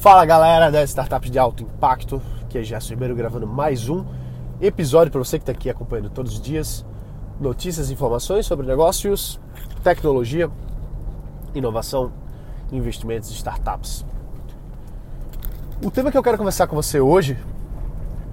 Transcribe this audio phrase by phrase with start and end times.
[0.00, 4.02] Fala galera das startups de alto impacto, que é Gerson Ribeiro gravando mais um
[4.58, 6.86] episódio para você que está aqui acompanhando todos os dias.
[7.38, 9.38] Notícias e informações sobre negócios,
[9.84, 10.50] tecnologia,
[11.54, 12.10] inovação,
[12.72, 14.06] investimentos e startups.
[15.84, 17.36] O tema que eu quero conversar com você hoje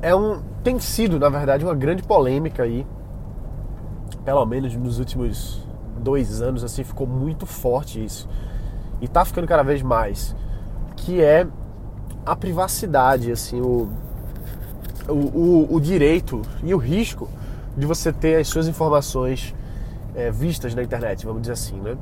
[0.02, 2.88] é um tem sido, na verdade, uma grande polêmica aí,
[4.24, 5.68] pelo menos nos últimos
[6.00, 8.26] dois anos, assim, ficou muito forte isso.
[9.02, 10.34] E está ficando cada vez mais
[11.08, 11.48] que é
[12.26, 13.88] a privacidade, assim, o,
[15.08, 17.30] o, o, o direito e o risco
[17.78, 19.56] de você ter as suas informações
[20.14, 21.96] é, vistas na internet, vamos dizer assim, né?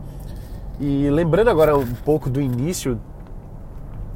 [0.79, 2.99] E lembrando agora um pouco do início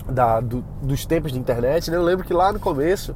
[0.08, 1.98] da, do, dos tempos de internet, né?
[1.98, 3.14] Eu lembro que lá no começo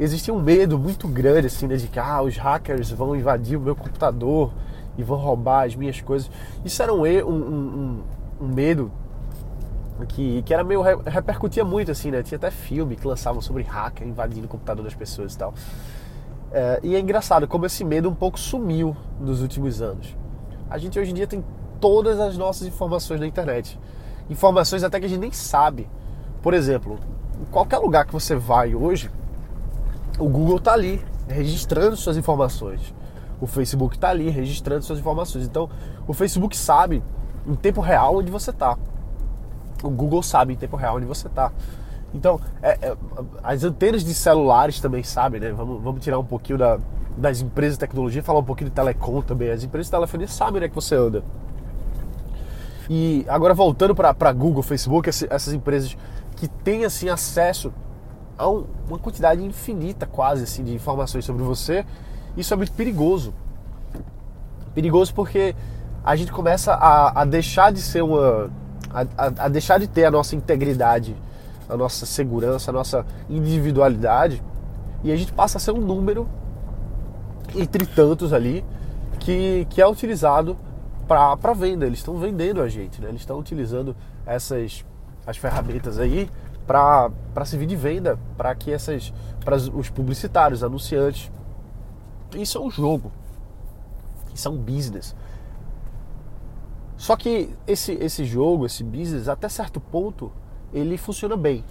[0.00, 1.76] existia um medo muito grande, assim, né?
[1.76, 4.50] De que ah, os hackers vão invadir o meu computador
[4.98, 6.28] e vão roubar as minhas coisas.
[6.64, 8.02] Isso era um, um, um,
[8.40, 8.90] um medo
[10.06, 12.22] que, que era meio repercutia muito assim, né?
[12.22, 15.54] Tinha até filme que lançavam sobre hacker invadindo o computador das pessoas e tal.
[16.52, 20.16] É, e é engraçado como esse medo um pouco sumiu nos últimos anos.
[20.68, 21.44] A gente hoje em dia tem
[21.80, 23.78] todas as nossas informações na internet,
[24.28, 25.88] informações até que a gente nem sabe.
[26.42, 26.98] Por exemplo,
[27.40, 29.10] em qualquer lugar que você vai hoje,
[30.18, 32.94] o Google está ali registrando suas informações.
[33.40, 35.44] O Facebook está ali registrando suas informações.
[35.44, 35.68] Então,
[36.06, 37.02] o Facebook sabe
[37.46, 38.76] em tempo real onde você está
[39.84, 41.52] o Google sabe em tempo real onde você está.
[42.14, 42.96] Então, é, é,
[43.42, 45.52] as antenas de celulares também sabem, né?
[45.52, 46.78] Vamos, vamos tirar um pouquinho da,
[47.16, 49.50] das empresas de tecnologia falar um pouquinho de telecom também.
[49.50, 51.22] As empresas de telefonia sabem onde é que você anda.
[52.88, 55.96] E agora voltando para Google, Facebook, essas empresas
[56.36, 57.72] que têm assim acesso
[58.36, 61.84] a um, uma quantidade infinita quase assim de informações sobre você,
[62.36, 63.34] isso é muito perigoso.
[64.74, 65.54] Perigoso porque
[66.04, 68.50] a gente começa a, a deixar de ser uma
[68.94, 71.16] a, a, deixar de ter a nossa integridade,
[71.68, 74.42] a nossa segurança, a nossa individualidade
[75.02, 76.28] e a gente passa a ser um número
[77.54, 78.64] entre tantos ali
[79.18, 80.56] que, que é utilizado
[81.06, 81.86] para venda.
[81.86, 83.08] Eles estão vendendo a gente, né?
[83.08, 83.94] eles estão utilizando
[84.24, 84.84] essas
[85.26, 86.28] as ferramentas aí
[86.66, 87.10] para
[87.46, 89.12] servir de venda para que essas
[89.44, 91.30] para os publicitários, anunciantes.
[92.34, 93.12] Isso é um jogo,
[94.34, 95.14] isso é um business.
[97.04, 100.32] Só que esse, esse jogo, esse business, até certo ponto,
[100.72, 101.62] ele funciona bem.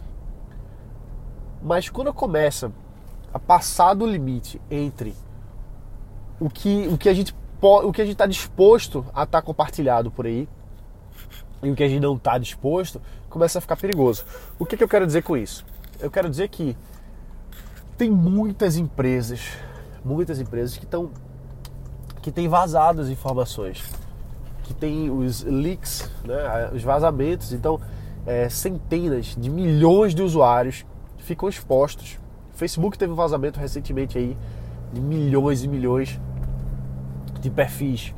[1.60, 2.72] Mas quando começa
[3.34, 5.16] a passar do limite entre
[6.40, 9.42] o que, o que a gente o que a gente está disposto a estar tá
[9.42, 10.48] compartilhado por aí
[11.64, 14.24] e o que a gente não está disposto, começa a ficar perigoso.
[14.60, 15.66] O que, que eu quero dizer com isso?
[16.00, 16.78] Eu quero dizer que
[17.98, 19.58] tem muitas empresas,
[20.06, 21.10] muitas empresas que estão
[22.22, 24.03] que têm vazado as informações
[24.64, 27.54] que tem os leaks, né, os vazamentos.
[27.54, 27.80] Então,
[28.26, 30.86] é, centenas de milhões de usuários
[31.18, 32.20] ficam expostos.
[32.54, 34.38] O Facebook teve um vazamento recentemente aí
[34.92, 36.20] de milhões e milhões
[37.40, 38.14] de perfis.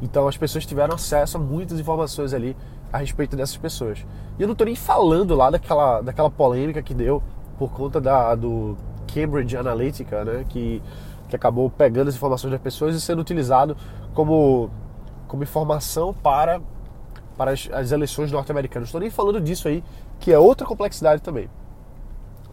[0.00, 2.56] Então as pessoas tiveram acesso a muitas informações ali
[2.92, 4.04] a respeito dessas pessoas.
[4.38, 7.22] E eu não estou nem falando lá daquela, daquela polêmica que deu
[7.58, 8.76] por conta da, do
[9.12, 10.82] Cambridge Analytica, né, que,
[11.28, 13.76] que acabou pegando as informações das pessoas e sendo utilizado
[14.12, 14.70] como
[15.28, 16.60] como informação para,
[17.36, 18.88] para as, as eleições norte-americanas.
[18.88, 19.82] Estou nem falando disso aí,
[20.20, 21.48] que é outra complexidade também.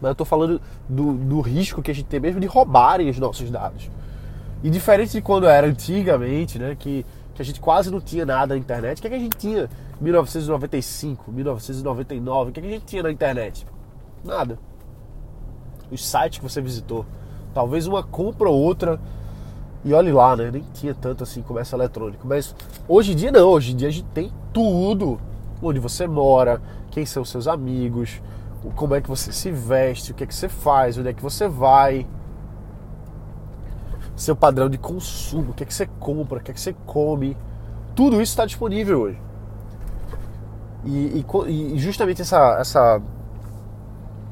[0.00, 3.18] Mas eu estou falando do, do risco que a gente tem mesmo de roubarem os
[3.18, 3.88] nossos dados.
[4.62, 8.54] E diferente de quando era antigamente, né, que, que a gente quase não tinha nada
[8.54, 9.68] na internet, o que, é que a gente tinha
[10.00, 12.50] em 1995, 1999?
[12.50, 13.66] O que, é que a gente tinha na internet?
[14.24, 14.58] Nada.
[15.90, 17.06] Os sites que você visitou.
[17.54, 19.00] Talvez uma compra ou outra
[19.84, 20.50] e olhe lá, né?
[20.50, 22.26] Nem tinha tanto assim comércio eletrônico.
[22.26, 22.54] Mas
[22.86, 25.20] hoje em dia não, hoje em dia a gente tem tudo.
[25.60, 26.60] Onde você mora,
[26.90, 28.20] quem são seus amigos,
[28.74, 31.22] como é que você se veste, o que é que você faz, onde é que
[31.22, 32.06] você vai.
[34.14, 36.74] Seu padrão de consumo, o que é que você compra, o que é que você
[36.86, 37.36] come.
[37.94, 39.20] Tudo isso está disponível hoje.
[40.84, 43.00] E, e, e, justamente essa, essa,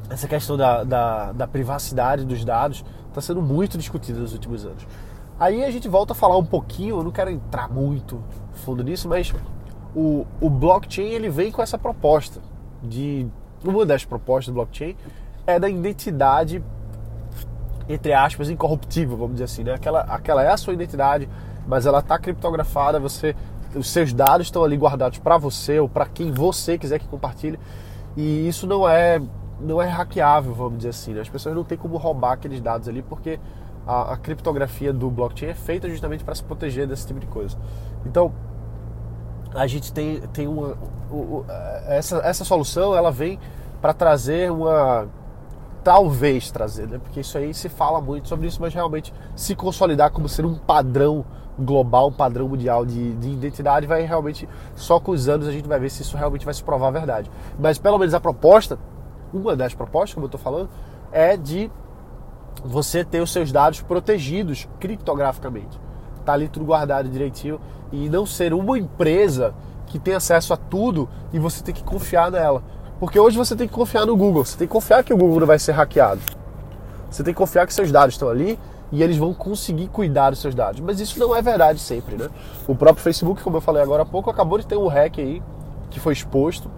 [0.08, 4.86] essa questão da, da, da privacidade dos dados está sendo muito discutida nos últimos anos.
[5.40, 8.22] Aí a gente volta a falar um pouquinho, eu não quero entrar muito
[8.52, 9.32] fundo nisso, mas
[9.96, 12.42] o, o blockchain ele vem com essa proposta
[12.82, 13.26] de
[13.64, 14.94] uma das propostas do blockchain
[15.46, 16.62] é da identidade
[17.88, 19.72] entre aspas incorruptível, vamos dizer assim, né?
[19.72, 21.26] Aquela, aquela é a sua identidade,
[21.66, 23.34] mas ela está criptografada, você
[23.74, 27.58] os seus dados estão ali guardados para você ou para quem você quiser que compartilhe.
[28.14, 29.20] E isso não é
[29.58, 31.14] não é hackeável, vamos dizer assim.
[31.14, 31.20] Né?
[31.22, 33.40] As pessoas não têm como roubar aqueles dados ali porque
[33.90, 37.58] a, a criptografia do blockchain é feita justamente para se proteger desse tipo de coisa.
[38.06, 38.32] Então,
[39.52, 40.76] a gente tem, tem uma.
[41.88, 43.38] essa, essa solução ela vem
[43.80, 45.08] para trazer uma
[45.82, 46.98] talvez trazer, né?
[46.98, 50.54] Porque isso aí se fala muito sobre isso, mas realmente se consolidar como ser um
[50.54, 51.24] padrão
[51.58, 55.66] global, um padrão mundial de, de identidade, vai realmente só com os anos a gente
[55.66, 57.30] vai ver se isso realmente vai se provar verdade.
[57.58, 58.78] Mas pelo menos a proposta,
[59.32, 60.68] uma das propostas, como eu estou falando,
[61.10, 61.70] é de
[62.64, 65.78] você ter os seus dados protegidos criptograficamente.
[66.24, 67.60] Tá ali tudo guardado direitinho
[67.90, 69.54] e não ser uma empresa
[69.86, 72.62] que tem acesso a tudo e você tem que confiar nela.
[72.98, 75.40] Porque hoje você tem que confiar no Google, você tem que confiar que o Google
[75.40, 76.20] não vai ser hackeado.
[77.10, 78.58] Você tem que confiar que seus dados estão ali
[78.92, 80.80] e eles vão conseguir cuidar dos seus dados.
[80.80, 82.28] Mas isso não é verdade sempre, né?
[82.68, 85.42] O próprio Facebook, como eu falei agora há pouco, acabou de ter um hack aí
[85.90, 86.70] que foi exposto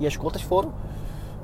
[0.00, 0.72] e as contas foram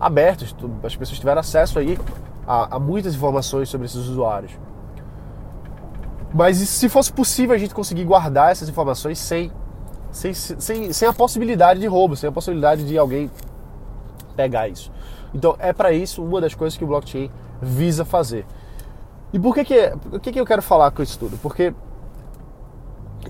[0.00, 0.54] abertas.
[0.82, 1.98] As pessoas tiveram acesso aí
[2.46, 4.52] a, a muitas informações sobre esses usuários.
[6.32, 9.50] Mas se fosse possível a gente conseguir guardar essas informações sem,
[10.10, 13.30] sem, sem, sem a possibilidade de roubo, sem a possibilidade de alguém
[14.36, 14.92] pegar isso.
[15.34, 18.46] Então é para isso uma das coisas que o blockchain visa fazer.
[19.32, 21.36] E por que que, por que que eu quero falar com isso tudo?
[21.38, 21.74] Porque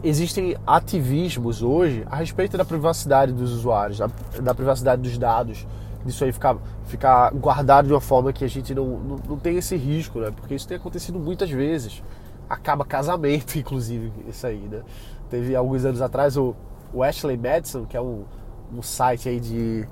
[0.02, 4.10] existem ativismos hoje a respeito da privacidade dos usuários, da,
[4.40, 5.66] da privacidade dos dados,
[6.06, 6.56] disso aí ficar,
[6.86, 10.30] ficar guardado de uma forma que a gente não, não, não tem esse risco, né?
[10.30, 12.02] Porque isso tem acontecido muitas vezes.
[12.48, 14.82] Acaba casamento, inclusive, isso aí, né?
[15.28, 16.54] Teve alguns anos atrás o,
[17.02, 18.24] Ashley Madison, que é um,
[18.72, 19.86] um site aí de,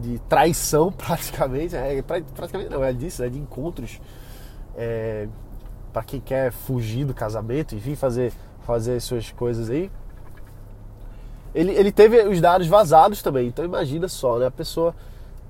[0.00, 4.00] de traição praticamente, é, praticamente não, é disso, é de encontros
[4.76, 5.28] é,
[5.92, 8.32] para quem quer fugir do casamento, enfim, fazer,
[8.62, 9.90] fazer suas coisas aí.
[11.54, 14.46] Ele, ele teve os dados vazados também, então imagina só, né?
[14.46, 14.94] A pessoa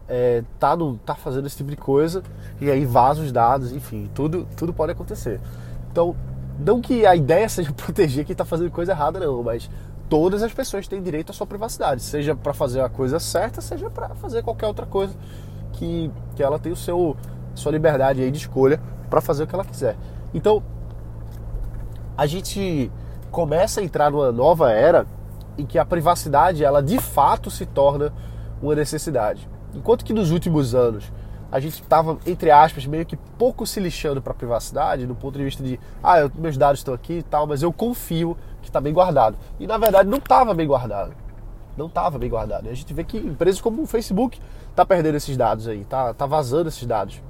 [0.08, 2.22] é, tá, no, tá fazendo esse tipo de coisa
[2.60, 5.40] e aí vaza os dados, enfim, tudo, tudo pode acontecer.
[5.90, 6.14] Então,
[6.58, 9.70] não que a ideia seja proteger quem está fazendo coisa errada, não, mas
[10.08, 13.88] todas as pessoas têm direito à sua privacidade, seja para fazer a coisa certa, seja
[13.88, 15.14] para fazer qualquer outra coisa
[15.72, 17.16] que, que ela tem o seu
[17.54, 19.96] sua liberdade aí de escolha para fazer o que ela quiser.
[20.32, 20.62] Então,
[22.16, 22.90] a gente
[23.30, 25.06] começa a entrar numa nova era
[25.56, 28.12] em que a privacidade ela de fato se torna
[28.60, 29.48] uma necessidade.
[29.74, 31.04] Enquanto que nos últimos anos
[31.50, 35.36] a gente estava, entre aspas, meio que pouco se lixando para a privacidade, do ponto
[35.36, 38.68] de vista de, ah, eu, meus dados estão aqui e tal, mas eu confio que
[38.70, 39.36] está bem guardado.
[39.60, 41.12] E na verdade não estava bem guardado.
[41.76, 42.66] Não estava bem guardado.
[42.66, 44.40] E a gente vê que empresas como o Facebook
[44.74, 47.22] tá perdendo esses dados aí, tá, tá vazando esses dados.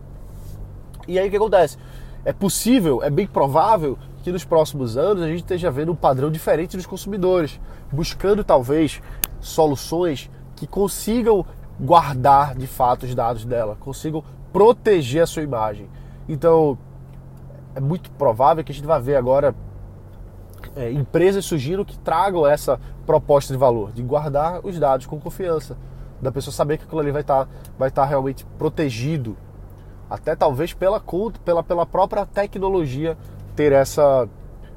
[1.08, 1.76] E aí o que acontece?
[2.24, 6.30] É possível, é bem provável que nos próximos anos a gente esteja vendo um padrão
[6.30, 7.60] diferente dos consumidores,
[7.90, 9.02] buscando talvez
[9.40, 11.44] soluções que consigam
[11.80, 14.22] guardar de fato os dados dela, consigam
[14.52, 15.88] proteger a sua imagem.
[16.28, 16.78] Então,
[17.74, 19.54] é muito provável que a gente vai ver agora
[20.76, 25.76] é, empresas surgindo que tragam essa proposta de valor, de guardar os dados com confiança,
[26.20, 29.36] da pessoa saber que aquilo ali vai estar tá, vai tá realmente protegido,
[30.08, 31.02] até talvez pela,
[31.44, 33.16] pela, pela própria tecnologia
[33.56, 34.28] ter essa,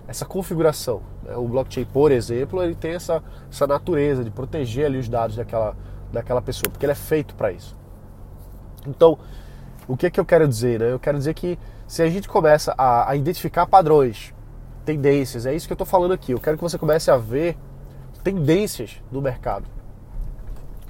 [0.07, 1.01] essa configuração.
[1.23, 1.35] Né?
[1.35, 5.75] O blockchain, por exemplo, ele tem essa, essa natureza de proteger ali os dados daquela,
[6.15, 7.75] daquela pessoa, porque ele é feito para isso.
[8.87, 9.17] Então,
[9.87, 10.79] o que, é que eu quero dizer?
[10.79, 10.91] Né?
[10.91, 14.33] Eu quero dizer que se a gente começa a, a identificar padrões,
[14.83, 16.31] tendências, é isso que eu estou falando aqui.
[16.31, 17.57] Eu quero que você comece a ver
[18.23, 19.65] tendências no mercado.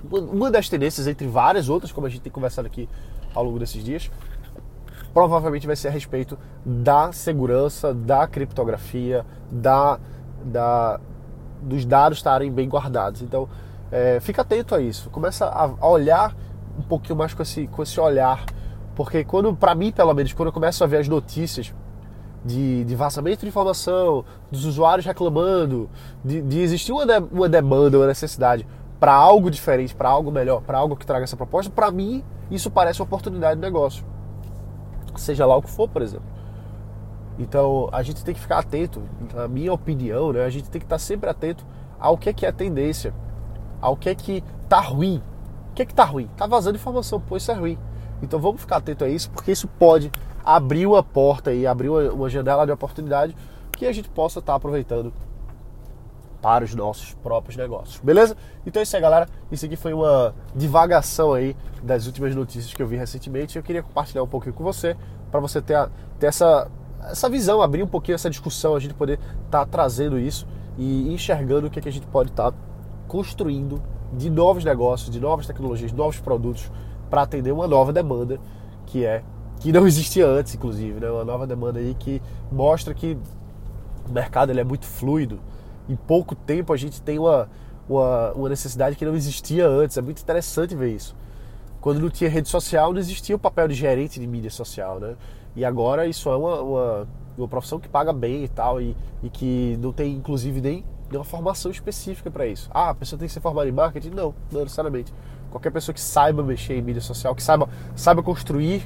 [0.09, 2.87] Uma das tendências, entre várias outras, como a gente tem conversado aqui
[3.33, 4.09] ao longo desses dias,
[5.13, 9.99] provavelmente vai ser a respeito da segurança, da criptografia, da,
[10.43, 10.99] da
[11.61, 13.21] dos dados estarem bem guardados.
[13.21, 13.49] Então,
[13.91, 15.09] é, fica atento a isso.
[15.09, 16.35] Começa a, olhar
[16.77, 18.45] um pouquinho mais com esse, com esse olhar.
[18.95, 21.73] Porque quando, para mim, pelo menos, quando eu começo a ver as notícias
[22.43, 25.89] de, de vazamento de informação, dos usuários reclamando,
[26.23, 28.67] de, de existir uma, de, uma demanda, uma necessidade
[28.99, 32.69] para algo diferente, para algo melhor, para algo que traga essa proposta, para mim isso
[32.69, 34.05] parece uma oportunidade de negócio.
[35.15, 36.27] Seja lá o que for, por exemplo.
[37.37, 39.01] Então a gente tem que ficar atento,
[39.33, 41.65] na minha opinião, né, a gente tem que estar sempre atento
[41.99, 43.13] ao que é, que é a tendência
[43.85, 45.21] ao que é que tá ruim.
[45.71, 46.27] O que é que tá ruim?
[46.35, 47.77] Tá vazando informação, pô, isso é ruim.
[48.21, 50.11] Então vamos ficar atento a isso, porque isso pode
[50.43, 53.35] abrir uma porta e abrir uma, janela de oportunidade
[53.71, 55.13] que a gente possa estar tá aproveitando
[56.41, 57.99] para os nossos próprios negócios.
[57.99, 58.35] Beleza?
[58.65, 59.27] Então é isso aí, galera.
[59.51, 63.55] Isso aqui foi uma divagação aí das últimas notícias que eu vi recentemente.
[63.55, 64.95] Eu queria compartilhar um pouquinho com você,
[65.29, 65.89] para você ter, a,
[66.19, 66.71] ter essa,
[67.03, 71.13] essa visão, abrir um pouquinho essa discussão, a gente poder estar tá trazendo isso e
[71.13, 72.57] enxergando o que, é que a gente pode estar tá
[73.07, 73.81] construindo
[74.13, 76.71] de novos negócios, de novas tecnologias, de novos produtos
[77.09, 78.39] para atender uma nova demanda
[78.85, 79.23] que é
[79.59, 81.09] que não existia antes, inclusive, né?
[81.09, 82.21] Uma nova demanda aí que
[82.51, 83.17] mostra que
[84.07, 85.39] o mercado ele é muito fluido.
[85.87, 87.49] Em pouco tempo a gente tem uma,
[87.87, 89.97] uma, uma necessidade que não existia antes.
[89.97, 91.15] É muito interessante ver isso.
[91.81, 95.15] Quando não tinha rede social, não existia o papel de gerente de mídia social, né?
[95.55, 97.07] E agora isso é uma, uma,
[97.37, 101.23] uma profissão que paga bem e tal, e, e que não tem, inclusive, nem uma
[101.23, 102.69] formação específica para isso.
[102.73, 104.09] Ah, a pessoa tem que ser formada em marketing?
[104.09, 105.13] Não, não necessariamente.
[105.51, 108.85] Qualquer pessoa que saiba mexer em mídia social, que saiba, saiba construir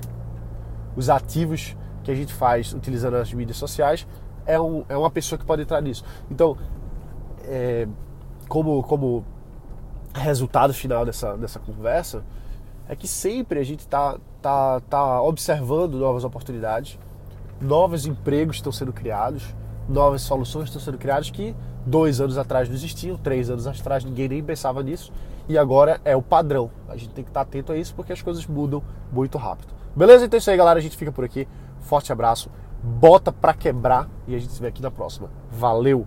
[0.96, 4.06] os ativos que a gente faz utilizando as mídias sociais,
[4.46, 6.04] é, um, é uma pessoa que pode entrar nisso.
[6.30, 6.58] Então,
[7.44, 7.88] é,
[8.48, 9.26] como, como
[10.14, 12.24] resultado final dessa, dessa conversa,
[12.88, 16.98] é que sempre a gente está tá, tá observando novas oportunidades,
[17.62, 19.44] novos empregos estão sendo criados,
[19.90, 21.56] novas soluções estão sendo criadas que
[21.86, 25.12] dois anos atrás não existiam, três anos atrás ninguém nem pensava nisso
[25.48, 26.70] e agora é o padrão.
[26.88, 29.74] A gente tem que estar atento a isso porque as coisas mudam muito rápido.
[29.96, 30.26] Beleza?
[30.26, 30.78] Então é isso aí, galera.
[30.78, 31.48] A gente fica por aqui.
[31.82, 32.50] Forte abraço.
[32.82, 35.30] Bota pra quebrar e a gente se vê aqui na próxima.
[35.52, 36.06] Valeu!